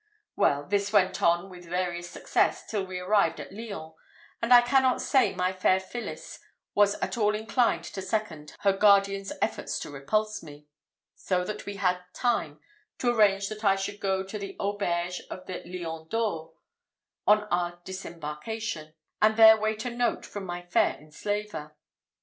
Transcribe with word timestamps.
"Well, 0.35 0.63
this 0.67 0.91
went 0.91 1.21
on 1.21 1.47
with 1.47 1.69
various 1.69 2.09
success 2.09 2.65
till 2.65 2.83
we 2.87 2.97
arrived 2.97 3.39
at 3.39 3.53
Lyons, 3.53 3.93
and 4.41 4.51
I 4.51 4.61
cannot 4.61 4.99
say 4.99 5.35
my 5.35 5.53
fair 5.53 5.79
Phillis 5.79 6.39
was 6.73 6.95
at 7.03 7.19
all 7.19 7.35
inclined 7.35 7.83
to 7.83 8.01
second 8.01 8.55
her 8.61 8.73
guardian's 8.73 9.31
efforts 9.43 9.77
to 9.81 9.91
repulse 9.91 10.41
me; 10.41 10.65
so 11.13 11.43
that 11.43 11.67
we 11.67 11.75
had 11.75 11.99
time 12.15 12.59
to 12.97 13.11
arrange 13.13 13.47
that 13.49 13.63
I 13.63 13.75
should 13.75 13.99
go 13.99 14.23
to 14.23 14.39
the 14.39 14.55
auberge 14.59 15.21
of 15.29 15.45
the 15.45 15.61
Lion 15.65 16.07
d'or, 16.07 16.53
on 17.27 17.43
our 17.51 17.79
disembarkation, 17.85 18.95
and 19.21 19.37
there 19.37 19.55
wait 19.57 19.85
a 19.85 19.91
note 19.91 20.25
from 20.25 20.47
my 20.47 20.63
fair 20.63 20.95
enslaver. 20.95 21.75